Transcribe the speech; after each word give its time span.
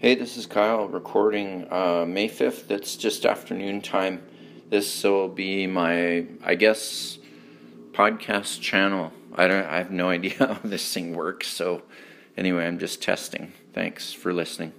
Hey, 0.00 0.14
this 0.14 0.36
is 0.36 0.46
Kyle 0.46 0.86
recording 0.86 1.66
uh, 1.72 2.04
May 2.06 2.28
5th. 2.28 2.70
It's 2.70 2.94
just 2.94 3.26
afternoon 3.26 3.82
time. 3.82 4.22
This 4.70 5.02
will 5.02 5.26
be 5.26 5.66
my, 5.66 6.24
I 6.44 6.54
guess, 6.54 7.18
podcast 7.90 8.60
channel. 8.60 9.10
I 9.34 9.48
don't 9.48 9.66
I 9.66 9.78
have 9.78 9.90
no 9.90 10.08
idea 10.18 10.34
how 10.38 10.60
this 10.62 10.94
thing 10.94 11.16
works. 11.16 11.48
So 11.48 11.82
anyway, 12.36 12.64
I'm 12.64 12.78
just 12.78 13.02
testing. 13.02 13.52
Thanks 13.72 14.12
for 14.12 14.32
listening. 14.32 14.72